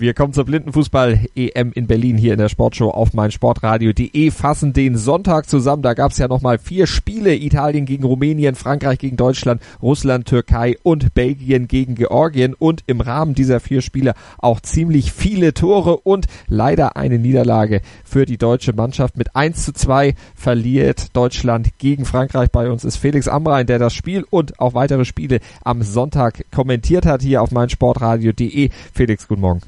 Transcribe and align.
Wir 0.00 0.14
kommen 0.14 0.32
zur 0.32 0.44
Blindenfußball-EM 0.44 1.72
in 1.72 1.88
Berlin 1.88 2.16
hier 2.16 2.32
in 2.34 2.38
der 2.38 2.48
Sportshow 2.48 2.90
auf 2.90 3.14
meinsportradio.de, 3.14 4.30
fassen 4.30 4.72
den 4.72 4.96
Sonntag 4.96 5.50
zusammen. 5.50 5.82
Da 5.82 5.94
gab 5.94 6.12
es 6.12 6.18
ja 6.18 6.28
nochmal 6.28 6.58
vier 6.58 6.86
Spiele. 6.86 7.34
Italien 7.34 7.84
gegen 7.84 8.04
Rumänien, 8.04 8.54
Frankreich 8.54 9.00
gegen 9.00 9.16
Deutschland, 9.16 9.60
Russland, 9.82 10.28
Türkei 10.28 10.76
und 10.84 11.14
Belgien 11.14 11.66
gegen 11.66 11.96
Georgien. 11.96 12.54
Und 12.54 12.84
im 12.86 13.00
Rahmen 13.00 13.34
dieser 13.34 13.58
vier 13.58 13.82
Spiele 13.82 14.14
auch 14.38 14.60
ziemlich 14.60 15.10
viele 15.10 15.52
Tore 15.52 15.96
und 15.96 16.26
leider 16.46 16.96
eine 16.96 17.18
Niederlage 17.18 17.80
für 18.04 18.24
die 18.24 18.38
deutsche 18.38 18.74
Mannschaft. 18.74 19.16
Mit 19.16 19.34
1 19.34 19.64
zu 19.64 19.72
2 19.72 20.14
verliert 20.36 21.16
Deutschland 21.16 21.76
gegen 21.78 22.04
Frankreich. 22.04 22.52
Bei 22.52 22.70
uns 22.70 22.84
ist 22.84 22.98
Felix 22.98 23.26
Amrein, 23.26 23.66
der 23.66 23.80
das 23.80 23.94
Spiel 23.94 24.24
und 24.30 24.60
auch 24.60 24.74
weitere 24.74 25.04
Spiele 25.04 25.40
am 25.64 25.82
Sonntag 25.82 26.44
kommentiert 26.52 27.04
hat 27.04 27.22
hier 27.22 27.42
auf 27.42 27.50
meinsportradio.de. 27.50 28.70
Felix, 28.92 29.26
guten 29.26 29.40
Morgen. 29.40 29.60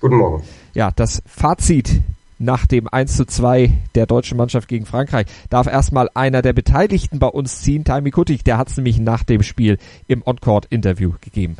Guten 0.00 0.16
Morgen. 0.16 0.42
Ja, 0.74 0.90
das 0.94 1.22
Fazit 1.26 2.02
nach 2.38 2.66
dem 2.66 2.86
1 2.88 3.16
zu 3.16 3.24
2 3.24 3.72
der 3.94 4.06
deutschen 4.06 4.36
Mannschaft 4.36 4.68
gegen 4.68 4.84
Frankreich 4.84 5.26
darf 5.48 5.66
erstmal 5.66 6.10
einer 6.14 6.42
der 6.42 6.52
Beteiligten 6.52 7.18
bei 7.18 7.28
uns 7.28 7.62
ziehen, 7.62 7.84
Taimi 7.84 8.10
Kuttig, 8.10 8.44
der 8.44 8.58
hat 8.58 8.68
es 8.68 8.76
nämlich 8.76 8.98
nach 8.98 9.22
dem 9.22 9.42
Spiel 9.42 9.78
im 10.06 10.22
On-Court-Interview 10.24 11.12
gegeben. 11.20 11.56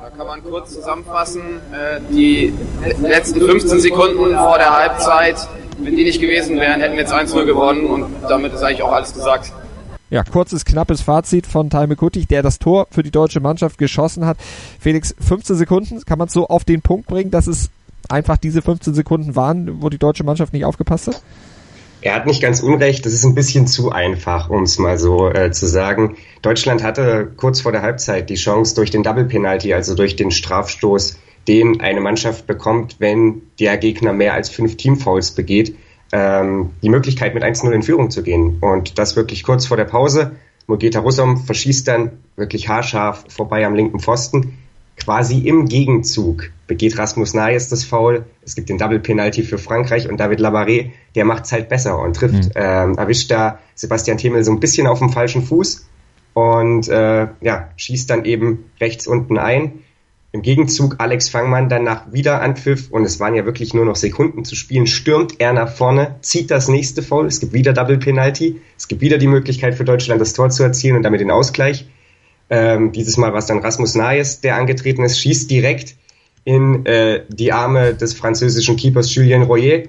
Da 0.00 0.10
kann 0.10 0.26
man 0.26 0.42
kurz 0.42 0.74
zusammenfassen, 0.74 1.42
äh, 1.72 2.00
die 2.12 2.52
letzten 3.00 3.40
15 3.40 3.80
Sekunden 3.80 4.36
vor 4.36 4.58
der 4.58 4.76
Halbzeit, 4.76 5.36
wenn 5.78 5.96
die 5.96 6.04
nicht 6.04 6.20
gewesen 6.20 6.58
wären, 6.58 6.80
hätten 6.80 6.94
wir 6.94 7.02
jetzt 7.02 7.12
1-0 7.12 7.44
gewonnen 7.44 7.86
und 7.86 8.06
damit 8.28 8.52
ist 8.52 8.62
eigentlich 8.62 8.82
auch 8.82 8.92
alles 8.92 9.14
gesagt. 9.14 9.52
Ja, 10.12 10.24
kurzes, 10.24 10.66
knappes 10.66 11.00
Fazit 11.00 11.46
von 11.46 11.70
Taime 11.70 11.96
Kuttig, 11.96 12.28
der 12.28 12.42
das 12.42 12.58
Tor 12.58 12.86
für 12.90 13.02
die 13.02 13.10
deutsche 13.10 13.40
Mannschaft 13.40 13.78
geschossen 13.78 14.26
hat. 14.26 14.36
Felix, 14.78 15.14
15 15.18 15.56
Sekunden, 15.56 16.04
kann 16.04 16.18
man 16.18 16.28
es 16.28 16.34
so 16.34 16.48
auf 16.48 16.64
den 16.64 16.82
Punkt 16.82 17.06
bringen, 17.06 17.30
dass 17.30 17.46
es 17.46 17.70
einfach 18.10 18.36
diese 18.36 18.60
15 18.60 18.92
Sekunden 18.92 19.36
waren, 19.36 19.80
wo 19.80 19.88
die 19.88 19.96
deutsche 19.96 20.22
Mannschaft 20.22 20.52
nicht 20.52 20.66
aufgepasst 20.66 21.06
hat? 21.06 21.22
Er 22.02 22.14
hat 22.14 22.26
nicht 22.26 22.42
ganz 22.42 22.60
unrecht, 22.60 23.06
das 23.06 23.14
ist 23.14 23.24
ein 23.24 23.34
bisschen 23.34 23.66
zu 23.66 23.90
einfach, 23.90 24.50
um 24.50 24.64
es 24.64 24.78
mal 24.78 24.98
so 24.98 25.30
äh, 25.30 25.50
zu 25.50 25.66
sagen. 25.66 26.18
Deutschland 26.42 26.82
hatte 26.82 27.32
kurz 27.34 27.62
vor 27.62 27.72
der 27.72 27.80
Halbzeit 27.80 28.28
die 28.28 28.34
Chance 28.34 28.74
durch 28.74 28.90
den 28.90 29.02
Double 29.02 29.24
Penalty, 29.24 29.72
also 29.72 29.94
durch 29.94 30.14
den 30.14 30.30
Strafstoß, 30.30 31.16
den 31.48 31.80
eine 31.80 32.02
Mannschaft 32.02 32.46
bekommt, 32.46 32.96
wenn 32.98 33.40
der 33.58 33.78
Gegner 33.78 34.12
mehr 34.12 34.34
als 34.34 34.50
fünf 34.50 34.76
Teamfouls 34.76 35.30
begeht, 35.30 35.74
ähm, 36.12 36.70
die 36.82 36.90
Möglichkeit, 36.90 37.34
mit 37.34 37.42
1-0 37.42 37.70
in 37.72 37.82
Führung 37.82 38.10
zu 38.10 38.22
gehen. 38.22 38.58
Und 38.60 38.98
das 38.98 39.16
wirklich 39.16 39.42
kurz 39.42 39.66
vor 39.66 39.76
der 39.76 39.86
Pause. 39.86 40.32
Mogeta 40.66 41.00
Russom 41.00 41.38
verschießt 41.38 41.88
dann 41.88 42.12
wirklich 42.36 42.68
haarscharf 42.68 43.24
vorbei 43.28 43.66
am 43.66 43.74
linken 43.74 43.98
Pfosten. 43.98 44.58
Quasi 44.96 45.40
im 45.40 45.66
Gegenzug 45.66 46.50
begeht 46.66 46.98
Rasmus 46.98 47.34
Nayes 47.34 47.68
das 47.68 47.82
Foul. 47.82 48.26
Es 48.44 48.54
gibt 48.54 48.68
den 48.68 48.78
Double 48.78 49.00
Penalty 49.00 49.42
für 49.42 49.58
Frankreich 49.58 50.08
und 50.08 50.18
David 50.18 50.38
Labaré, 50.38 50.90
der 51.14 51.24
macht's 51.24 51.50
halt 51.50 51.68
besser 51.68 51.98
und 51.98 52.14
trifft, 52.14 52.44
mhm. 52.44 52.50
ähm, 52.54 52.98
erwischt 52.98 53.30
da 53.30 53.58
Sebastian 53.74 54.18
Themel 54.18 54.44
so 54.44 54.52
ein 54.52 54.60
bisschen 54.60 54.86
auf 54.86 55.00
dem 55.00 55.10
falschen 55.10 55.42
Fuß 55.42 55.86
und 56.34 56.88
äh, 56.88 57.28
ja, 57.40 57.68
schießt 57.76 58.08
dann 58.10 58.24
eben 58.24 58.70
rechts 58.80 59.06
unten 59.06 59.38
ein. 59.38 59.80
Im 60.34 60.40
Gegenzug 60.40 60.96
Alex 60.98 61.28
Fangmann 61.28 61.68
dann 61.68 61.84
nach 61.84 62.10
Wiederanpfiff 62.10 62.90
und 62.90 63.04
es 63.04 63.20
waren 63.20 63.34
ja 63.34 63.44
wirklich 63.44 63.74
nur 63.74 63.84
noch 63.84 63.96
Sekunden 63.96 64.46
zu 64.46 64.54
spielen, 64.56 64.86
stürmt 64.86 65.40
er 65.40 65.52
nach 65.52 65.70
vorne, 65.70 66.16
zieht 66.22 66.50
das 66.50 66.68
nächste 66.68 67.02
Foul, 67.02 67.26
es 67.26 67.38
gibt 67.38 67.52
wieder 67.52 67.74
Double 67.74 67.98
Penalty, 67.98 68.60
es 68.78 68.88
gibt 68.88 69.02
wieder 69.02 69.18
die 69.18 69.26
Möglichkeit 69.26 69.74
für 69.74 69.84
Deutschland 69.84 70.22
das 70.22 70.32
Tor 70.32 70.48
zu 70.48 70.62
erzielen 70.62 70.96
und 70.96 71.02
damit 71.02 71.20
den 71.20 71.30
Ausgleich. 71.30 71.86
Ähm, 72.48 72.92
dieses 72.92 73.18
Mal 73.18 73.32
war 73.32 73.40
es 73.40 73.46
dann 73.46 73.58
Rasmus 73.58 73.94
Nayes, 73.94 74.40
der 74.40 74.56
angetreten 74.56 75.04
ist, 75.04 75.20
schießt 75.20 75.50
direkt 75.50 75.96
in 76.44 76.86
äh, 76.86 77.24
die 77.28 77.52
Arme 77.52 77.94
des 77.94 78.14
französischen 78.14 78.76
Keepers 78.76 79.14
Julien 79.14 79.42
Royer. 79.42 79.82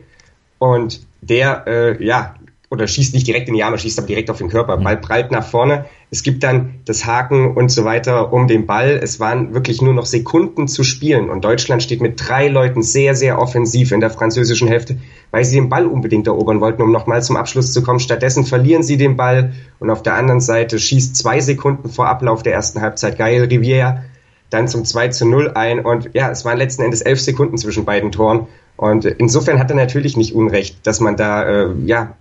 Und 0.59 1.05
der 1.21 1.63
äh, 1.67 2.05
ja 2.05 2.35
oder 2.73 2.87
schießt 2.87 3.13
nicht 3.13 3.27
direkt 3.27 3.47
in 3.47 3.53
die 3.53 3.63
Arme, 3.63 3.77
schießt 3.77 3.99
aber 3.99 4.07
direkt 4.07 4.31
auf 4.31 4.39
den 4.39 4.49
Körper. 4.49 4.77
Ball 4.77 4.97
prallt 4.97 5.29
nach 5.31 5.45
vorne. 5.45 5.85
Es 6.09 6.23
gibt 6.23 6.41
dann 6.41 6.79
das 6.85 7.05
Haken 7.05 7.55
und 7.55 7.69
so 7.69 7.85
weiter 7.85 8.33
um 8.33 8.47
den 8.47 8.65
Ball. 8.65 8.99
Es 9.01 9.19
waren 9.19 9.53
wirklich 9.53 9.83
nur 9.83 9.93
noch 9.93 10.07
Sekunden 10.07 10.67
zu 10.67 10.83
spielen 10.83 11.29
und 11.29 11.45
Deutschland 11.45 11.83
steht 11.83 12.01
mit 12.01 12.27
drei 12.27 12.47
Leuten 12.47 12.81
sehr, 12.81 13.13
sehr 13.13 13.39
offensiv 13.39 13.91
in 13.91 13.99
der 13.99 14.09
französischen 14.09 14.67
Hälfte, 14.67 14.97
weil 15.29 15.45
sie 15.45 15.55
den 15.55 15.69
Ball 15.69 15.85
unbedingt 15.85 16.25
erobern 16.25 16.61
wollten, 16.61 16.81
um 16.81 16.91
nochmal 16.91 17.21
zum 17.21 17.37
Abschluss 17.37 17.73
zu 17.73 17.83
kommen. 17.83 17.99
Stattdessen 17.99 18.43
verlieren 18.43 18.81
sie 18.81 18.97
den 18.97 19.17
Ball 19.17 19.53
und 19.79 19.91
auf 19.91 20.01
der 20.01 20.15
anderen 20.15 20.41
Seite 20.41 20.79
schießt 20.79 21.15
zwei 21.15 21.41
Sekunden 21.41 21.89
vor 21.89 22.07
Ablauf 22.07 22.41
der 22.41 22.53
ersten 22.53 22.81
Halbzeit 22.81 23.19
Gael 23.19 23.43
Rivière 23.43 24.01
dann 24.49 24.67
zum 24.67 24.85
2 24.85 25.07
zu 25.09 25.27
0 25.27 25.51
ein 25.55 25.79
und 25.79 26.11
ja, 26.13 26.29
es 26.29 26.45
waren 26.45 26.57
letzten 26.57 26.83
Endes 26.83 27.01
elf 27.01 27.19
Sekunden 27.19 27.57
zwischen 27.57 27.85
beiden 27.85 28.11
Toren 28.11 28.47
und 28.77 29.05
insofern 29.05 29.59
hat 29.59 29.69
er 29.69 29.75
natürlich 29.75 30.17
nicht 30.17 30.33
Unrecht, 30.33 30.85
dass 30.85 30.99
man 30.99 31.15
da 31.15 31.43
äh, 31.43 31.69
ja 31.85 32.15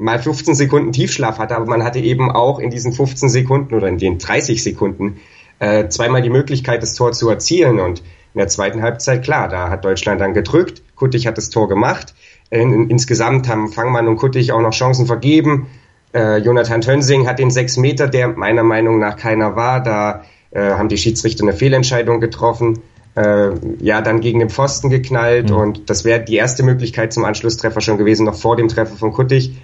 mal 0.00 0.18
15 0.18 0.54
Sekunden 0.54 0.92
Tiefschlaf 0.92 1.38
hatte, 1.38 1.54
aber 1.56 1.66
man 1.66 1.84
hatte 1.84 2.00
eben 2.00 2.30
auch 2.30 2.58
in 2.58 2.70
diesen 2.70 2.92
15 2.92 3.28
Sekunden 3.28 3.74
oder 3.74 3.86
in 3.86 3.98
den 3.98 4.18
30 4.18 4.62
Sekunden 4.62 5.18
äh, 5.58 5.88
zweimal 5.88 6.22
die 6.22 6.30
Möglichkeit, 6.30 6.82
das 6.82 6.94
Tor 6.94 7.12
zu 7.12 7.28
erzielen. 7.28 7.78
Und 7.78 8.00
in 8.34 8.38
der 8.38 8.48
zweiten 8.48 8.82
Halbzeit, 8.82 9.22
klar, 9.22 9.48
da 9.48 9.68
hat 9.68 9.84
Deutschland 9.84 10.20
dann 10.20 10.34
gedrückt, 10.34 10.82
Kuttig 10.96 11.26
hat 11.26 11.38
das 11.38 11.50
Tor 11.50 11.68
gemacht. 11.68 12.14
In, 12.50 12.72
in, 12.72 12.90
insgesamt 12.90 13.48
haben 13.48 13.68
Fangmann 13.72 14.08
und 14.08 14.16
Kuttig 14.16 14.52
auch 14.52 14.60
noch 14.60 14.72
Chancen 14.72 15.06
vergeben. 15.06 15.68
Äh, 16.14 16.38
Jonathan 16.38 16.80
Tönsing 16.80 17.28
hat 17.28 17.38
den 17.38 17.50
6 17.50 17.76
Meter, 17.76 18.08
der 18.08 18.28
meiner 18.28 18.62
Meinung 18.62 18.98
nach 18.98 19.16
keiner 19.16 19.54
war. 19.54 19.82
Da 19.82 20.24
äh, 20.50 20.72
haben 20.72 20.88
die 20.88 20.98
Schiedsrichter 20.98 21.44
eine 21.44 21.52
Fehlentscheidung 21.52 22.20
getroffen. 22.20 22.80
Äh, 23.16 23.50
ja, 23.80 24.00
dann 24.00 24.20
gegen 24.20 24.38
den 24.38 24.50
Pfosten 24.50 24.88
geknallt 24.88 25.50
mhm. 25.50 25.56
und 25.56 25.90
das 25.90 26.04
wäre 26.04 26.20
die 26.20 26.36
erste 26.36 26.62
Möglichkeit 26.62 27.12
zum 27.12 27.24
Anschlusstreffer 27.24 27.80
schon 27.80 27.98
gewesen, 27.98 28.24
noch 28.24 28.36
vor 28.36 28.56
dem 28.56 28.68
Treffer 28.68 28.96
von 28.96 29.12
Kuttig 29.12 29.56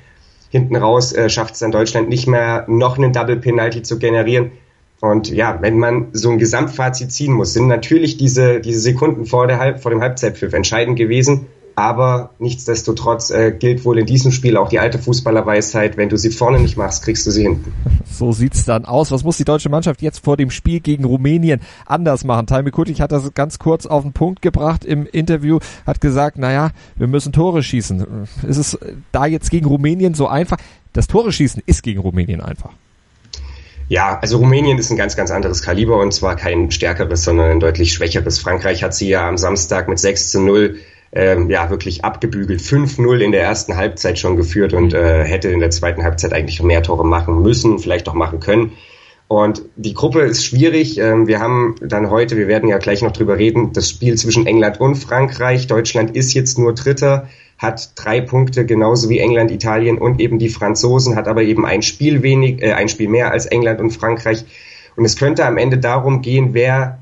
hinten 0.56 0.76
raus 0.76 1.12
äh, 1.12 1.28
schafft 1.28 1.54
es 1.54 1.60
dann 1.60 1.70
Deutschland 1.70 2.08
nicht 2.08 2.26
mehr, 2.26 2.64
noch 2.68 2.98
einen 2.98 3.12
Double 3.12 3.36
Penalty 3.36 3.82
zu 3.82 3.98
generieren. 3.98 4.52
Und 5.00 5.28
ja, 5.28 5.58
wenn 5.60 5.78
man 5.78 6.08
so 6.12 6.30
ein 6.30 6.38
Gesamtfazit 6.38 7.12
ziehen 7.12 7.32
muss, 7.32 7.52
sind 7.52 7.68
natürlich 7.68 8.16
diese, 8.16 8.60
diese 8.60 8.80
Sekunden 8.80 9.26
vor, 9.26 9.46
der 9.46 9.58
Halb, 9.58 9.80
vor 9.80 9.90
dem 9.90 10.00
Halbzeitpfiff 10.00 10.54
entscheidend 10.54 10.96
gewesen. 10.96 11.46
Aber 11.78 12.30
nichtsdestotrotz 12.38 13.28
äh, 13.28 13.52
gilt 13.52 13.84
wohl 13.84 13.98
in 13.98 14.06
diesem 14.06 14.32
Spiel 14.32 14.56
auch 14.56 14.70
die 14.70 14.78
alte 14.78 14.98
Fußballerweisheit, 14.98 15.98
wenn 15.98 16.08
du 16.08 16.16
sie 16.16 16.30
vorne 16.30 16.58
nicht 16.58 16.78
machst, 16.78 17.04
kriegst 17.04 17.26
du 17.26 17.30
sie 17.30 17.42
hinten. 17.42 17.70
So 18.10 18.32
sieht's 18.32 18.64
dann 18.64 18.86
aus. 18.86 19.10
Was 19.10 19.24
muss 19.24 19.36
die 19.36 19.44
deutsche 19.44 19.68
Mannschaft 19.68 20.00
jetzt 20.00 20.24
vor 20.24 20.38
dem 20.38 20.50
Spiel 20.50 20.80
gegen 20.80 21.04
Rumänien 21.04 21.60
anders 21.84 22.24
machen? 22.24 22.46
Taimi 22.46 22.70
Kutic 22.70 22.98
hat 23.00 23.12
das 23.12 23.34
ganz 23.34 23.58
kurz 23.58 23.84
auf 23.84 24.04
den 24.04 24.14
Punkt 24.14 24.40
gebracht 24.40 24.86
im 24.86 25.04
Interview, 25.04 25.58
hat 25.86 26.00
gesagt, 26.00 26.38
naja, 26.38 26.70
wir 26.96 27.08
müssen 27.08 27.34
Tore 27.34 27.62
schießen. 27.62 28.26
Ist 28.48 28.56
es 28.56 28.78
da 29.12 29.26
jetzt 29.26 29.50
gegen 29.50 29.66
Rumänien 29.66 30.14
so 30.14 30.28
einfach? 30.28 30.56
Das 30.94 31.08
Tore 31.08 31.30
schießen 31.30 31.62
ist 31.66 31.82
gegen 31.82 32.00
Rumänien 32.00 32.40
einfach. 32.40 32.70
Ja, 33.88 34.18
also 34.20 34.38
Rumänien 34.38 34.78
ist 34.78 34.90
ein 34.90 34.96
ganz, 34.96 35.14
ganz 35.14 35.30
anderes 35.30 35.60
Kaliber 35.60 36.00
und 36.00 36.12
zwar 36.12 36.36
kein 36.36 36.70
stärkeres, 36.70 37.22
sondern 37.22 37.50
ein 37.50 37.60
deutlich 37.60 37.92
schwächeres. 37.92 38.38
Frankreich 38.38 38.82
hat 38.82 38.94
sie 38.94 39.10
ja 39.10 39.28
am 39.28 39.36
Samstag 39.36 39.88
mit 39.88 39.98
6 39.98 40.30
zu 40.30 40.40
0 40.40 40.76
ähm, 41.16 41.48
ja 41.48 41.70
wirklich 41.70 42.04
abgebügelt. 42.04 42.60
5-0 42.60 43.18
in 43.18 43.32
der 43.32 43.42
ersten 43.42 43.76
Halbzeit 43.76 44.18
schon 44.18 44.36
geführt 44.36 44.74
und 44.74 44.92
äh, 44.92 45.24
hätte 45.24 45.48
in 45.48 45.60
der 45.60 45.70
zweiten 45.70 46.04
Halbzeit 46.04 46.34
eigentlich 46.34 46.62
mehr 46.62 46.82
Tore 46.82 47.06
machen 47.06 47.42
müssen, 47.42 47.78
vielleicht 47.78 48.08
auch 48.08 48.14
machen 48.14 48.38
können. 48.38 48.72
Und 49.28 49.62
die 49.76 49.94
Gruppe 49.94 50.20
ist 50.20 50.44
schwierig. 50.44 50.98
Ähm, 50.98 51.26
wir 51.26 51.40
haben 51.40 51.76
dann 51.80 52.10
heute, 52.10 52.36
wir 52.36 52.48
werden 52.48 52.68
ja 52.68 52.76
gleich 52.78 53.02
noch 53.02 53.12
drüber 53.12 53.38
reden, 53.38 53.72
das 53.72 53.88
Spiel 53.88 54.16
zwischen 54.16 54.46
England 54.46 54.78
und 54.78 54.96
Frankreich. 54.96 55.66
Deutschland 55.66 56.14
ist 56.14 56.34
jetzt 56.34 56.58
nur 56.58 56.74
Dritter, 56.74 57.28
hat 57.58 57.92
drei 57.96 58.20
Punkte, 58.20 58.66
genauso 58.66 59.08
wie 59.08 59.18
England, 59.18 59.50
Italien 59.50 59.96
und 59.96 60.20
eben 60.20 60.38
die 60.38 60.50
Franzosen, 60.50 61.16
hat 61.16 61.28
aber 61.28 61.42
eben 61.42 61.64
ein 61.64 61.80
Spiel 61.80 62.22
wenig, 62.22 62.62
äh, 62.62 62.72
ein 62.72 62.90
Spiel 62.90 63.08
mehr 63.08 63.32
als 63.32 63.46
England 63.46 63.80
und 63.80 63.90
Frankreich. 63.90 64.44
Und 64.96 65.06
es 65.06 65.16
könnte 65.16 65.46
am 65.46 65.56
Ende 65.56 65.78
darum 65.78 66.20
gehen, 66.20 66.50
wer 66.52 66.98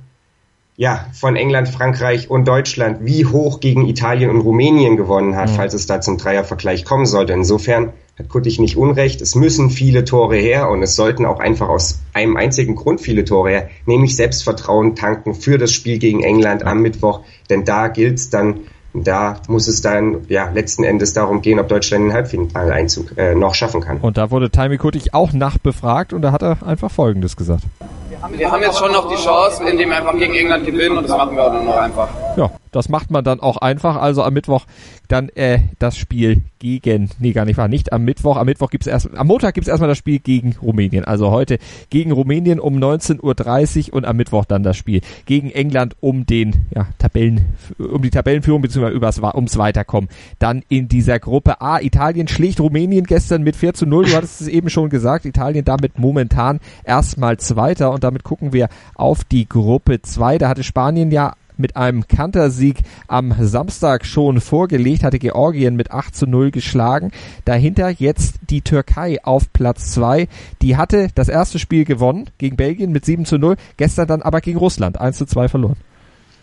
ja, 0.76 1.06
von 1.12 1.36
England, 1.36 1.68
Frankreich 1.68 2.30
und 2.30 2.48
Deutschland, 2.48 2.98
wie 3.02 3.26
hoch 3.26 3.60
gegen 3.60 3.86
Italien 3.86 4.30
und 4.30 4.40
Rumänien 4.40 4.96
gewonnen 4.96 5.36
hat, 5.36 5.50
mhm. 5.50 5.54
falls 5.54 5.74
es 5.74 5.86
da 5.86 6.00
zum 6.00 6.18
Dreiervergleich 6.18 6.84
kommen 6.84 7.06
sollte. 7.06 7.32
Insofern 7.32 7.92
hat 8.18 8.28
Kuttig 8.28 8.58
nicht 8.58 8.76
unrecht. 8.76 9.20
Es 9.20 9.34
müssen 9.34 9.70
viele 9.70 10.04
Tore 10.04 10.36
her 10.36 10.68
und 10.70 10.82
es 10.82 10.96
sollten 10.96 11.26
auch 11.26 11.38
einfach 11.38 11.68
aus 11.68 12.00
einem 12.12 12.36
einzigen 12.36 12.74
Grund 12.74 13.00
viele 13.00 13.24
Tore 13.24 13.50
her, 13.50 13.68
nämlich 13.86 14.16
Selbstvertrauen 14.16 14.96
tanken 14.96 15.34
für 15.34 15.58
das 15.58 15.72
Spiel 15.72 15.98
gegen 15.98 16.22
England 16.22 16.64
am 16.64 16.80
Mittwoch. 16.80 17.20
Denn 17.50 17.64
da 17.64 17.88
gilt's 17.88 18.30
dann, 18.30 18.60
da 18.94 19.40
muss 19.48 19.68
es 19.68 19.80
dann 19.80 20.22
ja 20.28 20.50
letzten 20.50 20.82
Endes 20.82 21.12
darum 21.12 21.40
gehen, 21.40 21.60
ob 21.60 21.68
Deutschland 21.68 22.06
den 22.06 22.12
Halbfinaleinzug 22.12 23.16
äh, 23.16 23.34
noch 23.34 23.54
schaffen 23.54 23.80
kann. 23.80 23.98
Und 23.98 24.16
da 24.16 24.30
wurde 24.30 24.50
Taimi 24.50 24.78
Kuttig 24.78 25.14
auch 25.14 25.32
nachbefragt 25.32 26.12
und 26.12 26.22
da 26.22 26.32
hat 26.32 26.42
er 26.42 26.64
einfach 26.64 26.90
Folgendes 26.90 27.36
gesagt 27.36 27.62
wir 28.36 28.50
haben 28.50 28.62
jetzt 28.62 28.78
schon 28.78 28.92
noch 28.92 29.08
die 29.08 29.16
Chance, 29.22 29.62
indem 29.64 29.90
wir 29.90 29.96
einfach 29.96 30.16
gegen 30.16 30.34
England 30.34 30.66
gewinnen 30.66 30.98
und 30.98 31.08
das 31.08 31.16
machen 31.16 31.36
wir 31.36 31.44
auch 31.44 31.52
noch 31.52 31.76
einfach. 31.76 32.08
Ja, 32.36 32.50
das 32.72 32.88
macht 32.88 33.10
man 33.10 33.22
dann 33.22 33.38
auch 33.40 33.58
einfach. 33.58 33.96
Also 33.96 34.22
am 34.22 34.34
Mittwoch 34.34 34.66
dann 35.06 35.28
äh, 35.30 35.60
das 35.78 35.96
Spiel 35.96 36.42
gegen, 36.58 37.10
nee, 37.18 37.32
gar 37.32 37.44
nicht 37.44 37.56
wahr, 37.56 37.68
nicht 37.68 37.92
am 37.92 38.04
Mittwoch. 38.04 38.36
Am 38.36 38.46
Mittwoch 38.46 38.70
gibt's 38.70 38.86
erst, 38.86 39.14
am 39.14 39.26
Montag 39.26 39.54
gibt's 39.54 39.68
erstmal 39.68 39.88
das 39.88 39.98
Spiel 39.98 40.18
gegen 40.18 40.56
Rumänien. 40.60 41.04
Also 41.04 41.30
heute 41.30 41.58
gegen 41.90 42.10
Rumänien 42.10 42.58
um 42.58 42.76
19.30 42.76 43.88
Uhr 43.88 43.94
und 43.94 44.04
am 44.04 44.16
Mittwoch 44.16 44.46
dann 44.46 44.62
das 44.62 44.76
Spiel 44.76 45.00
gegen 45.26 45.50
England 45.50 45.94
um 46.00 46.26
den, 46.26 46.66
ja, 46.74 46.88
Tabellen, 46.98 47.44
um 47.78 48.02
die 48.02 48.10
Tabellenführung 48.10 48.62
bzw. 48.62 48.90
Übers, 48.90 49.20
ums 49.20 49.56
Weiterkommen. 49.56 50.10
Dann 50.38 50.62
in 50.68 50.88
dieser 50.88 51.20
Gruppe 51.20 51.60
A. 51.60 51.80
Italien 51.80 52.26
schlägt 52.26 52.60
Rumänien 52.60 53.04
gestern 53.04 53.42
mit 53.42 53.54
4 53.56 53.74
zu 53.74 53.86
0. 53.86 54.06
Du 54.06 54.16
hattest 54.16 54.40
es 54.40 54.48
eben 54.48 54.70
schon 54.70 54.88
gesagt. 54.88 55.24
Italien 55.26 55.64
damit 55.64 55.98
momentan 55.98 56.60
erstmal 56.82 57.36
Zweiter 57.38 57.92
und 57.92 58.02
damit 58.02 58.24
gucken 58.24 58.52
wir 58.52 58.68
auf 58.94 59.22
die 59.22 59.48
Gruppe 59.48 60.02
2. 60.02 60.38
Da 60.38 60.48
hatte 60.48 60.64
Spanien 60.64 61.10
ja 61.12 61.34
mit 61.56 61.76
einem 61.76 62.06
Kantersieg 62.08 62.78
am 63.08 63.34
Samstag 63.40 64.04
schon 64.06 64.40
vorgelegt, 64.40 65.04
hatte 65.04 65.18
Georgien 65.18 65.76
mit 65.76 65.90
8 65.90 66.14
zu 66.14 66.26
0 66.26 66.50
geschlagen. 66.50 67.12
Dahinter 67.44 67.90
jetzt 67.90 68.36
die 68.50 68.62
Türkei 68.62 69.24
auf 69.24 69.52
Platz 69.52 69.92
2. 69.92 70.28
Die 70.62 70.76
hatte 70.76 71.08
das 71.14 71.28
erste 71.28 71.58
Spiel 71.58 71.84
gewonnen 71.84 72.30
gegen 72.38 72.56
Belgien 72.56 72.92
mit 72.92 73.04
7 73.04 73.24
zu 73.24 73.38
0, 73.38 73.56
gestern 73.76 74.06
dann 74.06 74.22
aber 74.22 74.40
gegen 74.40 74.58
Russland 74.58 75.00
1 75.00 75.18
zu 75.18 75.26
2 75.26 75.48
verloren. 75.48 75.76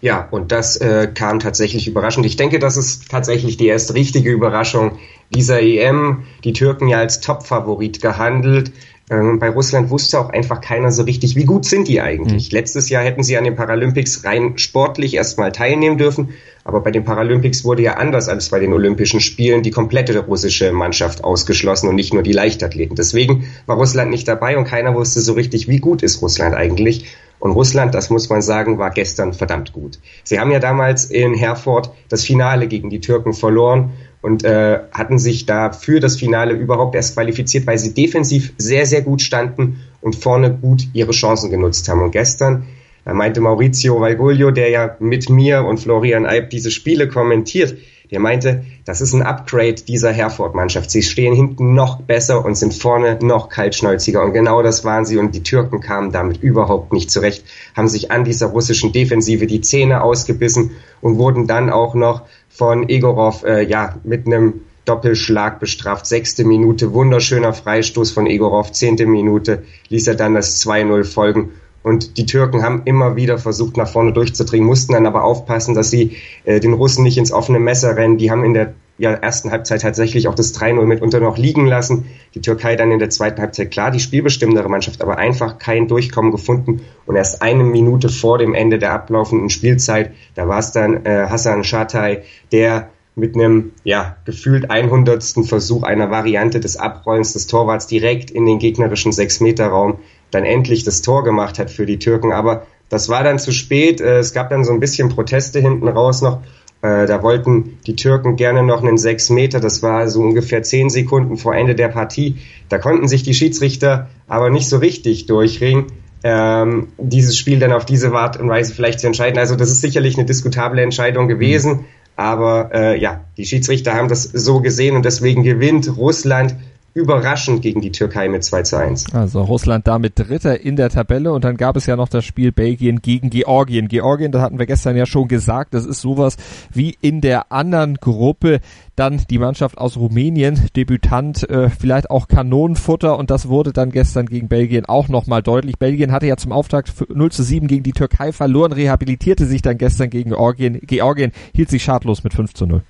Ja, 0.02 0.28
und 0.32 0.52
das 0.52 0.78
äh, 0.78 1.08
kam 1.14 1.40
tatsächlich 1.40 1.88
überraschend. 1.88 2.26
Ich 2.26 2.36
denke, 2.36 2.58
das 2.58 2.76
ist 2.76 3.10
tatsächlich 3.12 3.58
die 3.58 3.68
erste 3.68 3.94
richtige 3.94 4.32
Überraschung 4.32 4.98
dieser 5.30 5.62
EM. 5.62 6.24
Die 6.44 6.54
Türken 6.54 6.88
ja 6.88 6.98
als 6.98 7.20
Topfavorit 7.20 8.02
gehandelt. 8.02 8.72
Ähm, 9.12 9.40
bei 9.40 9.50
Russland 9.50 9.90
wusste 9.90 10.20
auch 10.20 10.30
einfach 10.30 10.62
keiner 10.62 10.90
so 10.90 11.04
richtig, 11.04 11.36
wie 11.36 11.44
gut 11.44 11.66
sind 11.66 11.90
die 11.90 12.00
eigentlich. 12.00 12.50
Mhm. 12.50 12.58
Letztes 12.58 12.90
Jahr 12.90 13.04
hätten 13.04 13.24
sie 13.24 13.38
an 13.38 13.44
den 13.44 13.58
Paralympics 13.58 14.24
rein 14.24 14.58
sportlich 14.58 15.16
erstmal 15.16 15.52
teilnehmen 15.52 15.98
dürfen, 15.98 16.30
aber 16.64 16.80
bei 16.80 16.92
den 16.92 17.04
Paralympics 17.04 17.66
wurde 17.66 17.84
ja 17.84 17.96
anders 17.96 18.30
als 18.30 18.48
bei 18.50 18.60
den 18.60 18.72
Olympischen 18.72 19.20
Spielen 19.20 19.64
die 19.64 19.72
komplette 19.72 20.18
russische 20.18 20.72
Mannschaft 20.72 21.26
ausgeschlossen 21.26 21.90
und 21.90 21.96
nicht 21.96 22.14
nur 22.14 22.24
die 22.24 22.32
Leichtathleten. 22.32 22.96
Deswegen 22.96 23.50
war 23.66 23.76
Russland 23.76 24.12
nicht 24.12 24.30
dabei 24.30 24.58
und 24.58 24.64
keiner 24.64 24.96
wusste 24.96 25.20
so 25.20 25.34
richtig, 25.34 25.68
wie 25.68 25.80
gut 25.80 26.04
ist 26.04 26.22
Russland 26.22 26.56
eigentlich. 26.56 27.14
Und 27.40 27.52
Russland, 27.52 27.94
das 27.96 28.12
muss 28.12 28.30
man 28.30 28.42
sagen, 28.42 28.78
war 28.78 28.92
gestern 28.92 29.34
verdammt 29.34 29.74
gut. 29.74 30.00
Sie 30.24 30.40
haben 30.40 30.52
ja 30.52 30.60
damals 30.60 31.06
in 31.06 31.34
Herford 31.34 31.92
das 32.08 32.24
Finale 32.24 32.68
gegen 32.68 32.90
die 32.90 33.02
Türken 33.02 33.34
verloren 33.34 33.92
und 34.22 34.44
äh, 34.44 34.80
hatten 34.92 35.18
sich 35.18 35.46
da 35.46 35.72
für 35.72 36.00
das 36.00 36.18
Finale 36.18 36.54
überhaupt 36.54 36.96
erst 36.96 37.16
qualifiziert, 37.16 37.66
weil 37.66 37.78
sie 37.78 37.94
defensiv 37.94 38.54
sehr, 38.58 38.86
sehr 38.86 39.02
gut 39.02 39.22
standen 39.22 39.80
und 40.02 40.16
vorne 40.16 40.52
gut 40.52 40.88
ihre 40.94 41.12
Chancen 41.12 41.50
genutzt 41.50 41.88
haben. 41.90 42.02
Und 42.02 42.12
gestern, 42.12 42.68
da 43.04 43.14
meinte 43.14 43.42
Maurizio 43.42 44.00
Valgoglio, 44.00 44.52
der 44.52 44.70
ja 44.70 44.96
mit 45.00 45.30
mir 45.30 45.66
und 45.66 45.80
Florian 45.80 46.26
Eib 46.26 46.52
diese 46.52 46.70
Spiele 46.70 47.08
kommentiert, 47.08 47.76
der 48.12 48.20
meinte, 48.20 48.66
das 48.84 49.00
ist 49.00 49.14
ein 49.14 49.22
Upgrade 49.22 49.76
dieser 49.88 50.12
Herford-Mannschaft. 50.12 50.92
Sie 50.92 51.02
stehen 51.02 51.34
hinten 51.34 51.74
noch 51.74 52.02
besser 52.02 52.44
und 52.44 52.56
sind 52.56 52.74
vorne 52.74 53.18
noch 53.22 53.48
kaltschnäuziger. 53.48 54.22
Und 54.22 54.34
genau 54.34 54.62
das 54.62 54.84
waren 54.84 55.06
sie. 55.06 55.18
Und 55.18 55.34
die 55.34 55.44
Türken 55.44 55.80
kamen 55.80 56.12
damit 56.12 56.44
überhaupt 56.44 56.92
nicht 56.92 57.10
zurecht, 57.10 57.46
haben 57.74 57.88
sich 57.88 58.12
an 58.12 58.26
dieser 58.26 58.48
russischen 58.48 58.92
Defensive 58.92 59.48
die 59.48 59.62
Zähne 59.62 60.04
ausgebissen 60.04 60.72
und 61.00 61.20
wurden 61.20 61.48
dann 61.48 61.70
auch 61.70 61.96
noch 61.96 62.24
von 62.54 62.90
Egorov 62.90 63.44
äh, 63.44 63.64
ja 63.64 63.96
mit 64.04 64.28
einem 64.28 64.62
Doppelschlag 64.86 65.60
bestraft. 65.60 66.06
Sechste 66.06 66.44
Minute, 66.44 66.94
wunderschöner 66.94 67.54
Freistoß 67.54 68.12
von 68.12 68.28
Egorov. 68.28 68.72
Zehnte 68.72 69.06
Minute 69.06 69.64
ließ 69.90 70.08
er 70.08 70.16
dann 70.16 70.34
das 70.34 70.66
2-0 70.66 71.04
folgen. 71.04 71.52
Und 71.84 72.18
die 72.18 72.26
Türken 72.26 72.64
haben 72.64 72.84
immer 72.86 73.16
wieder 73.16 73.38
versucht, 73.38 73.78
nach 73.78 73.90
vorne 73.90 74.14
durchzudringen, 74.14 74.68
mussten 74.68 74.94
dann 74.94 75.08
aber 75.08 75.24
aufpassen, 75.24 75.74
dass 75.74 75.90
sie 75.90 76.18
äh, 76.44 76.60
den 76.60 76.74
Russen 76.74 77.04
nicht 77.04 77.18
ins 77.18 77.32
offene 77.32 77.60
Messer 77.60 77.96
rennen. 77.96 78.18
Die 78.18 78.30
haben 78.30 78.44
in 78.44 78.54
der 78.54 78.74
ja, 78.98 79.12
ersten 79.12 79.52
Halbzeit 79.52 79.82
tatsächlich 79.82 80.28
auch 80.28 80.36
das 80.36 80.54
3-0 80.54 80.86
mitunter 80.86 81.20
noch 81.20 81.38
liegen 81.38 81.66
lassen. 81.66 82.06
Die 82.36 82.42
Türkei 82.42 82.76
dann 82.76 82.92
in 82.92 83.00
der 83.00 83.10
zweiten 83.10 83.42
Halbzeit 83.42 83.72
klar 83.72 83.90
die 83.90 84.00
spielbestimmendere 84.00 84.70
Mannschaft, 84.70 85.02
aber 85.02 85.18
einfach 85.18 85.58
kein 85.58 85.88
Durchkommen 85.88 86.32
gefunden. 86.32 86.82
Und 87.06 87.16
erst 87.16 87.42
eine 87.42 87.64
Minute 87.64 88.10
vor 88.10 88.38
dem 88.38 88.54
Ende 88.54 88.78
der 88.78 88.94
ablaufenden 88.94 89.50
Spielzeit, 89.50 90.12
da 90.36 90.48
war 90.48 90.60
es 90.60 90.72
dann 90.72 91.06
äh, 91.06 91.28
Hassan 91.30 91.64
Shatay, 91.64 92.22
der 92.52 92.90
mit 93.16 93.36
einem 93.36 93.74
ja 93.84 94.18
gefühlt 94.26 94.70
100. 94.70 95.24
Versuch 95.46 95.84
einer 95.84 96.12
Variante 96.12 96.60
des 96.60 96.78
Abrollens 96.78 97.34
des 97.34 97.48
Torwarts 97.48 97.88
direkt 97.88 98.32
in 98.32 98.46
den 98.46 98.60
gegnerischen 98.60 99.12
6-Meter-Raum 99.12 100.00
dann 100.32 100.46
endlich 100.46 100.84
das 100.84 101.02
Tor 101.02 101.24
gemacht 101.24 101.60
hat 101.60 101.70
für 101.70 101.86
die 101.86 102.00
Türken. 102.00 102.32
Aber 102.32 102.66
das 102.90 103.10
war 103.10 103.24
dann 103.24 103.40
zu 103.40 103.52
spät. 103.52 104.02
Äh, 104.02 104.20
es 104.20 104.34
gab 104.34 104.50
dann 104.50 104.64
so 104.64 104.72
ein 104.72 104.80
bisschen 104.80 105.10
Proteste 105.10 105.60
hinten 105.60 105.88
raus 105.88 106.22
noch. 106.22 106.42
Äh, 106.82 107.06
da 107.06 107.22
wollten 107.22 107.78
die 107.86 107.96
Türken 107.96 108.36
gerne 108.36 108.64
noch 108.64 108.82
einen 108.82 108.98
sechs 108.98 109.30
Meter. 109.30 109.60
Das 109.60 109.84
war 109.84 110.08
so 110.08 110.22
ungefähr 110.22 110.64
zehn 110.64 110.90
Sekunden 110.90 111.38
vor 111.38 111.56
Ende 111.56 111.76
der 111.76 111.90
Partie. 111.90 112.38
Da 112.70 112.80
konnten 112.80 113.08
sich 113.08 113.24
die 113.24 113.34
Schiedsrichter 113.34 114.10
aber 114.28 114.50
nicht 114.50 114.68
so 114.68 114.78
richtig 114.78 115.28
durchringen, 115.28 115.88
ähm, 116.24 116.88
dieses 116.98 117.38
Spiel 117.38 117.60
dann 117.60 117.72
auf 117.72 117.86
diese 117.86 118.12
Art 118.14 118.40
und 118.40 118.50
Weise 118.50 118.74
vielleicht 118.74 119.00
zu 119.00 119.08
entscheiden. 119.08 119.38
Also 119.38 119.56
das 119.56 119.70
ist 119.70 119.82
sicherlich 119.82 120.18
eine 120.18 120.26
diskutable 120.26 120.82
Entscheidung 120.82 121.28
gewesen. 121.28 121.86
Aber 122.16 122.70
äh, 122.74 123.00
ja, 123.00 123.22
die 123.38 123.46
Schiedsrichter 123.46 123.94
haben 123.94 124.08
das 124.08 124.24
so 124.24 124.62
gesehen 124.62 124.96
und 124.96 125.06
deswegen 125.06 125.44
gewinnt 125.44 125.98
Russland 125.98 126.56
überraschend 126.94 127.62
gegen 127.62 127.80
die 127.80 127.92
Türkei 127.92 128.28
mit 128.28 128.44
2 128.44 128.64
zu 128.64 128.78
1. 128.78 129.14
Also 129.14 129.42
Russland 129.42 129.88
damit 129.88 130.20
Dritter 130.20 130.60
in 130.60 130.76
der 130.76 130.90
Tabelle 130.90 131.32
und 131.32 131.44
dann 131.44 131.56
gab 131.56 131.78
es 131.78 131.86
ja 131.86 131.96
noch 131.96 132.10
das 132.10 132.26
Spiel 132.26 132.52
Belgien 132.52 133.02
gegen 133.02 133.30
Georgien. 133.30 133.88
Georgien, 133.88 134.32
das 134.32 134.42
hatten 134.42 134.60
wir 134.60 134.66
gestern 134.66 134.98
ja 134.98 135.06
schon 135.06 135.28
gesagt, 135.28 135.74
das 135.74 135.86
ist 135.86 136.02
sowas 136.02 136.36
wie 136.74 136.98
in 137.02 137.22
der 137.22 137.52
anderen 137.52 137.96
Gruppe 137.96 138.60
dann 138.98 139.22
die 139.30 139.40
Mannschaft 139.40 139.78
aus 139.78 139.96
Rumänien, 139.96 140.70
Debütant, 140.76 141.50
äh, 141.50 141.70
vielleicht 141.70 142.10
auch 142.10 142.28
Kanonenfutter 142.28 143.18
und 143.18 143.32
das 143.32 143.48
wurde 143.48 143.72
dann 143.72 143.92
gestern 143.92 144.26
gegen 144.26 144.50
Belgien 144.50 144.86
auch 144.86 145.08
nochmal 145.08 145.42
deutlich. 145.42 145.80
Belgien 145.80 146.12
hatte 146.12 146.28
ja 146.28 146.36
zum 146.36 146.52
Auftakt 146.52 146.94
0 147.10 147.32
zu 147.32 147.44
7 147.44 147.68
gegen 147.68 147.84
die 147.84 147.94
Türkei 147.94 148.34
verloren, 148.34 148.74
rehabilitierte 148.74 149.46
sich 149.46 149.62
dann 149.62 149.78
gestern 149.78 150.10
gegen 150.10 150.32
Georgien. 150.32 150.80
Georgien 150.82 151.32
hielt 151.56 151.70
sich 151.70 151.84
schadlos 151.84 152.24
mit 152.24 152.34
5 152.34 152.54
zu 152.54 152.66
0. 152.66 152.84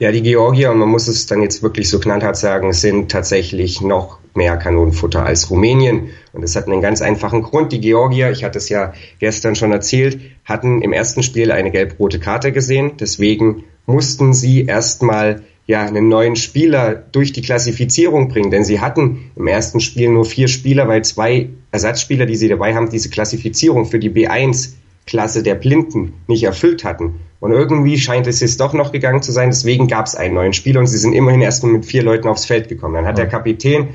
Ja, 0.00 0.10
die 0.10 0.22
Georgier, 0.22 0.72
und 0.72 0.78
man 0.78 0.88
muss 0.88 1.06
es 1.06 1.26
dann 1.26 1.40
jetzt 1.40 1.62
wirklich 1.62 1.88
so 1.88 2.00
knallhart 2.00 2.36
sagen, 2.36 2.72
sind 2.72 3.12
tatsächlich 3.12 3.80
noch 3.80 4.18
mehr 4.34 4.56
Kanonenfutter 4.56 5.24
als 5.24 5.50
Rumänien. 5.50 6.10
Und 6.32 6.42
das 6.42 6.56
hat 6.56 6.66
einen 6.66 6.80
ganz 6.82 7.00
einfachen 7.00 7.42
Grund. 7.42 7.70
Die 7.70 7.80
Georgier, 7.80 8.30
ich 8.32 8.42
hatte 8.42 8.58
es 8.58 8.68
ja 8.68 8.92
gestern 9.20 9.54
schon 9.54 9.70
erzählt, 9.70 10.18
hatten 10.44 10.82
im 10.82 10.92
ersten 10.92 11.22
Spiel 11.22 11.52
eine 11.52 11.70
gelb-rote 11.70 12.18
Karte 12.18 12.50
gesehen. 12.50 12.92
Deswegen 12.98 13.64
mussten 13.86 14.34
sie 14.34 14.64
erstmal 14.64 15.42
ja, 15.66 15.86
einen 15.86 16.08
neuen 16.08 16.34
Spieler 16.34 16.94
durch 16.94 17.32
die 17.32 17.42
Klassifizierung 17.42 18.28
bringen, 18.28 18.50
denn 18.50 18.64
sie 18.64 18.80
hatten 18.80 19.30
im 19.36 19.46
ersten 19.46 19.80
Spiel 19.80 20.10
nur 20.10 20.24
vier 20.24 20.48
Spieler, 20.48 20.88
weil 20.88 21.04
zwei 21.04 21.50
Ersatzspieler, 21.70 22.26
die 22.26 22.36
sie 22.36 22.48
dabei 22.48 22.74
haben, 22.74 22.90
diese 22.90 23.10
Klassifizierung 23.10 23.86
für 23.86 23.98
die 23.98 24.10
B1 24.10 24.74
Klasse 25.06 25.42
der 25.42 25.54
Blinden 25.54 26.14
nicht 26.26 26.44
erfüllt 26.44 26.84
hatten. 26.84 27.20
Und 27.44 27.52
irgendwie 27.52 27.98
scheint 27.98 28.26
es 28.26 28.40
jetzt 28.40 28.58
doch 28.58 28.72
noch 28.72 28.90
gegangen 28.90 29.20
zu 29.20 29.30
sein. 29.30 29.50
Deswegen 29.50 29.86
gab 29.86 30.06
es 30.06 30.14
einen 30.14 30.32
neuen 30.32 30.54
Spieler 30.54 30.80
und 30.80 30.86
sie 30.86 30.96
sind 30.96 31.12
immerhin 31.12 31.42
erst 31.42 31.62
nur 31.62 31.74
mit 31.74 31.84
vier 31.84 32.02
Leuten 32.02 32.26
aufs 32.26 32.46
Feld 32.46 32.70
gekommen. 32.70 32.94
Dann 32.94 33.04
hat 33.04 33.18
der 33.18 33.28
Kapitän 33.28 33.88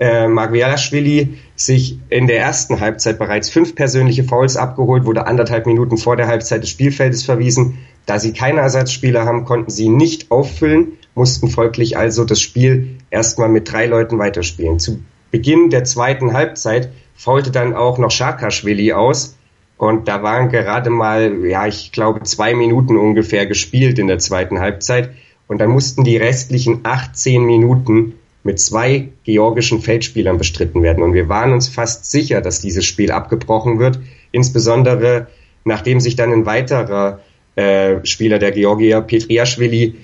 äh, 0.00 0.26
Magvialashvili 0.26 1.38
sich 1.54 2.00
in 2.08 2.26
der 2.26 2.40
ersten 2.40 2.80
Halbzeit 2.80 3.20
bereits 3.20 3.48
fünf 3.48 3.76
persönliche 3.76 4.24
Fouls 4.24 4.56
abgeholt, 4.56 5.04
wurde 5.04 5.28
anderthalb 5.28 5.66
Minuten 5.66 5.98
vor 5.98 6.16
der 6.16 6.26
Halbzeit 6.26 6.64
des 6.64 6.70
Spielfeldes 6.70 7.22
verwiesen. 7.22 7.78
Da 8.06 8.18
sie 8.18 8.32
keine 8.32 8.58
Ersatzspieler 8.58 9.24
haben, 9.24 9.44
konnten 9.44 9.70
sie 9.70 9.88
nicht 9.88 10.32
auffüllen, 10.32 10.94
mussten 11.14 11.46
folglich 11.46 11.96
also 11.96 12.24
das 12.24 12.40
Spiel 12.40 12.96
erstmal 13.08 13.50
mit 13.50 13.70
drei 13.70 13.86
Leuten 13.86 14.18
weiterspielen. 14.18 14.80
Zu 14.80 14.98
Beginn 15.30 15.70
der 15.70 15.84
zweiten 15.84 16.32
Halbzeit 16.32 16.90
faulte 17.14 17.52
dann 17.52 17.72
auch 17.72 17.98
noch 17.98 18.10
Shakashvili 18.10 18.94
aus, 18.94 19.36
und 19.80 20.08
da 20.08 20.22
waren 20.22 20.50
gerade 20.50 20.90
mal, 20.90 21.46
ja, 21.46 21.66
ich 21.66 21.90
glaube, 21.90 22.22
zwei 22.24 22.52
Minuten 22.52 22.98
ungefähr 22.98 23.46
gespielt 23.46 23.98
in 23.98 24.08
der 24.08 24.18
zweiten 24.18 24.60
Halbzeit. 24.60 25.12
Und 25.48 25.58
dann 25.58 25.70
mussten 25.70 26.04
die 26.04 26.18
restlichen 26.18 26.80
18 26.82 27.42
Minuten 27.42 28.12
mit 28.42 28.60
zwei 28.60 29.08
georgischen 29.24 29.80
Feldspielern 29.80 30.36
bestritten 30.36 30.82
werden. 30.82 31.02
Und 31.02 31.14
wir 31.14 31.30
waren 31.30 31.54
uns 31.54 31.70
fast 31.70 32.10
sicher, 32.10 32.42
dass 32.42 32.60
dieses 32.60 32.84
Spiel 32.84 33.10
abgebrochen 33.10 33.78
wird. 33.78 33.98
Insbesondere 34.32 35.28
nachdem 35.64 35.98
sich 35.98 36.14
dann 36.14 36.30
ein 36.30 36.44
weiterer 36.44 37.20
äh, 37.56 38.04
Spieler 38.04 38.38
der 38.38 38.50
Georgier, 38.52 39.00
Petriaschwili, 39.00 39.94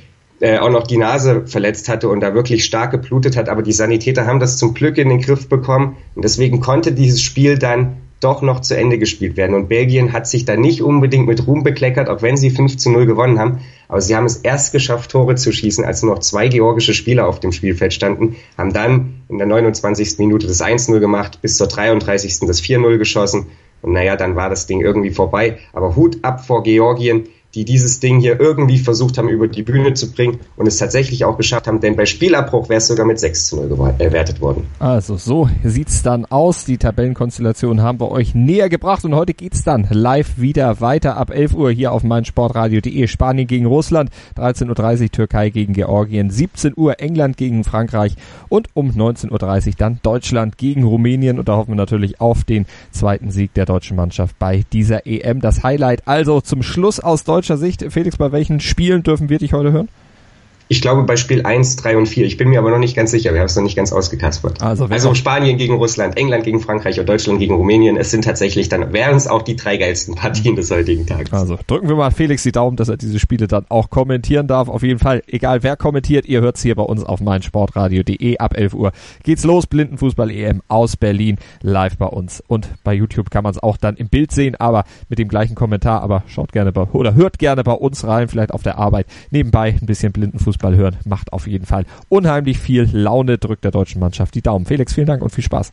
äh, 0.40 0.56
auch 0.56 0.70
noch 0.70 0.86
die 0.86 0.96
Nase 0.96 1.46
verletzt 1.46 1.90
hatte 1.90 2.08
und 2.08 2.20
da 2.20 2.32
wirklich 2.32 2.64
stark 2.64 2.92
geblutet 2.92 3.36
hat. 3.36 3.50
Aber 3.50 3.60
die 3.60 3.72
Sanitäter 3.72 4.24
haben 4.24 4.40
das 4.40 4.56
zum 4.56 4.72
Glück 4.72 4.96
in 4.96 5.10
den 5.10 5.20
Griff 5.20 5.50
bekommen. 5.50 5.98
Und 6.14 6.24
deswegen 6.24 6.60
konnte 6.60 6.92
dieses 6.92 7.20
Spiel 7.20 7.58
dann 7.58 7.98
doch 8.20 8.42
noch 8.42 8.60
zu 8.60 8.76
Ende 8.76 8.98
gespielt 8.98 9.36
werden. 9.36 9.54
Und 9.54 9.68
Belgien 9.68 10.12
hat 10.12 10.26
sich 10.26 10.44
da 10.44 10.56
nicht 10.56 10.82
unbedingt 10.82 11.26
mit 11.26 11.46
Ruhm 11.46 11.62
bekleckert, 11.62 12.08
auch 12.08 12.22
wenn 12.22 12.36
sie 12.36 12.50
5 12.50 12.76
zu 12.76 12.90
0 12.90 13.06
gewonnen 13.06 13.38
haben. 13.38 13.60
Aber 13.88 14.00
sie 14.00 14.16
haben 14.16 14.24
es 14.24 14.36
erst 14.36 14.72
geschafft, 14.72 15.10
Tore 15.10 15.34
zu 15.36 15.52
schießen, 15.52 15.84
als 15.84 16.02
nur 16.02 16.14
noch 16.14 16.20
zwei 16.20 16.48
georgische 16.48 16.94
Spieler 16.94 17.28
auf 17.28 17.40
dem 17.40 17.52
Spielfeld 17.52 17.92
standen, 17.92 18.36
haben 18.56 18.72
dann 18.72 19.22
in 19.28 19.38
der 19.38 19.46
29. 19.46 20.18
Minute 20.18 20.46
das 20.46 20.62
1-0 20.62 20.98
gemacht, 20.98 21.40
bis 21.42 21.56
zur 21.56 21.68
33. 21.68 22.40
das 22.46 22.62
4-0 22.62 22.98
geschossen. 22.98 23.46
Und 23.82 23.92
naja, 23.92 24.16
dann 24.16 24.34
war 24.34 24.48
das 24.48 24.66
Ding 24.66 24.80
irgendwie 24.80 25.10
vorbei. 25.10 25.58
Aber 25.72 25.94
Hut 25.94 26.18
ab 26.22 26.44
vor 26.44 26.62
Georgien, 26.62 27.28
die 27.56 27.64
dieses 27.64 28.00
Ding 28.00 28.20
hier 28.20 28.38
irgendwie 28.38 28.76
versucht 28.76 29.16
haben, 29.16 29.30
über 29.30 29.48
die 29.48 29.62
Bühne 29.62 29.94
zu 29.94 30.12
bringen 30.12 30.40
und 30.56 30.68
es 30.68 30.76
tatsächlich 30.76 31.24
auch 31.24 31.38
geschafft 31.38 31.66
haben, 31.66 31.80
denn 31.80 31.96
bei 31.96 32.04
Spielabbruch 32.04 32.68
wäre 32.68 32.78
es 32.78 32.86
sogar 32.86 33.06
mit 33.06 33.18
6 33.18 33.46
zu 33.46 33.56
0 33.56 33.94
erwertet 33.98 34.42
worden. 34.42 34.66
Also 34.78 35.16
so 35.16 35.48
sieht's 35.64 36.02
dann 36.02 36.26
aus. 36.26 36.66
Die 36.66 36.76
Tabellenkonstellation 36.76 37.80
haben 37.80 37.98
wir 37.98 38.10
euch 38.10 38.34
näher 38.34 38.68
gebracht 38.68 39.06
und 39.06 39.14
heute 39.14 39.32
geht's 39.32 39.64
dann 39.64 39.88
live 39.90 40.36
wieder 40.36 40.82
weiter 40.82 41.16
ab 41.16 41.30
11 41.30 41.54
Uhr 41.54 41.70
hier 41.70 41.92
auf 41.92 42.02
meinsportradio.de. 42.02 43.06
Spanien 43.06 43.46
gegen 43.46 43.64
Russland, 43.64 44.10
13.30 44.36 45.02
Uhr 45.02 45.10
Türkei 45.10 45.48
gegen 45.48 45.72
Georgien, 45.72 46.28
17 46.28 46.74
Uhr 46.76 47.00
England 47.00 47.38
gegen 47.38 47.64
Frankreich 47.64 48.16
und 48.50 48.68
um 48.74 48.90
19.30 48.90 49.66
Uhr 49.68 49.72
dann 49.78 49.98
Deutschland 50.02 50.58
gegen 50.58 50.84
Rumänien 50.84 51.38
und 51.38 51.48
da 51.48 51.56
hoffen 51.56 51.70
wir 51.70 51.76
natürlich 51.76 52.20
auf 52.20 52.44
den 52.44 52.66
zweiten 52.90 53.30
Sieg 53.30 53.54
der 53.54 53.64
deutschen 53.64 53.96
Mannschaft 53.96 54.38
bei 54.38 54.64
dieser 54.74 55.06
EM. 55.06 55.40
Das 55.40 55.62
Highlight 55.62 56.06
also 56.06 56.42
zum 56.42 56.62
Schluss 56.62 57.00
aus 57.00 57.24
deutscher 57.46 57.58
Sicht. 57.58 57.84
Felix, 57.90 58.16
bei 58.16 58.32
welchen 58.32 58.58
Spielen 58.58 59.04
dürfen 59.04 59.28
wir 59.28 59.38
dich 59.38 59.52
heute 59.52 59.70
hören? 59.70 59.88
Ich 60.68 60.82
glaube 60.82 61.04
bei 61.04 61.16
Spiel 61.16 61.46
1, 61.46 61.76
3 61.76 61.96
und 61.96 62.06
4. 62.06 62.26
Ich 62.26 62.36
bin 62.36 62.48
mir 62.48 62.58
aber 62.58 62.70
noch 62.70 62.78
nicht 62.78 62.96
ganz 62.96 63.12
sicher. 63.12 63.32
Wir 63.32 63.38
haben 63.38 63.46
es 63.46 63.54
noch 63.54 63.62
nicht 63.62 63.76
ganz 63.76 63.92
ausgekaspert. 63.92 64.60
Also, 64.62 64.86
also 64.86 65.14
Spanien 65.14 65.58
gegen 65.58 65.74
Russland, 65.74 66.16
England 66.16 66.42
gegen 66.42 66.58
Frankreich 66.58 66.98
und 66.98 67.08
Deutschland 67.08 67.38
gegen 67.38 67.54
Rumänien. 67.54 67.96
Es 67.96 68.10
sind 68.10 68.24
tatsächlich 68.24 68.68
dann, 68.68 68.92
wären 68.92 69.14
es 69.16 69.28
auch 69.28 69.42
die 69.42 69.54
drei 69.54 69.76
geilsten 69.76 70.16
Partien 70.16 70.56
des 70.56 70.72
heutigen 70.72 71.06
Tages. 71.06 71.32
Also 71.32 71.56
drücken 71.68 71.88
wir 71.88 71.94
mal 71.94 72.10
Felix 72.10 72.42
die 72.42 72.50
Daumen, 72.50 72.76
dass 72.76 72.88
er 72.88 72.96
diese 72.96 73.20
Spiele 73.20 73.46
dann 73.46 73.64
auch 73.68 73.90
kommentieren 73.90 74.48
darf. 74.48 74.68
Auf 74.68 74.82
jeden 74.82 74.98
Fall, 74.98 75.22
egal 75.28 75.62
wer 75.62 75.76
kommentiert, 75.76 76.26
ihr 76.26 76.40
hört 76.40 76.56
es 76.56 76.62
hier 76.62 76.74
bei 76.74 76.82
uns 76.82 77.04
auf 77.04 77.20
meinsportradio.de 77.20 78.38
ab 78.38 78.56
11 78.56 78.74
Uhr. 78.74 78.90
Geht's 79.22 79.44
los, 79.44 79.68
Blindenfußball-EM 79.68 80.62
aus 80.66 80.96
Berlin, 80.96 81.36
live 81.62 81.96
bei 81.96 82.06
uns. 82.06 82.42
Und 82.48 82.70
bei 82.82 82.92
YouTube 82.92 83.30
kann 83.30 83.44
man 83.44 83.52
es 83.52 83.62
auch 83.62 83.76
dann 83.76 83.96
im 83.96 84.08
Bild 84.08 84.32
sehen, 84.32 84.56
aber 84.56 84.82
mit 85.08 85.20
dem 85.20 85.28
gleichen 85.28 85.54
Kommentar. 85.54 86.02
Aber 86.02 86.24
schaut 86.26 86.50
gerne 86.50 86.72
bei, 86.72 86.82
oder 86.82 87.14
hört 87.14 87.38
gerne 87.38 87.62
bei 87.62 87.72
uns 87.72 88.04
rein, 88.04 88.26
vielleicht 88.26 88.52
auf 88.52 88.64
der 88.64 88.78
Arbeit. 88.78 89.06
Nebenbei 89.30 89.76
ein 89.80 89.86
bisschen 89.86 90.10
Blindenfußball 90.12 90.55
Fußball 90.56 90.76
hören. 90.76 90.96
Macht 91.04 91.32
auf 91.32 91.46
jeden 91.46 91.66
Fall 91.66 91.84
unheimlich 92.08 92.58
viel 92.58 92.88
Laune, 92.92 93.38
drückt 93.38 93.64
der 93.64 93.70
deutschen 93.70 94.00
Mannschaft 94.00 94.34
die 94.34 94.42
Daumen. 94.42 94.66
Felix, 94.66 94.94
vielen 94.94 95.06
Dank 95.06 95.22
und 95.22 95.30
viel 95.30 95.44
Spaß. 95.44 95.72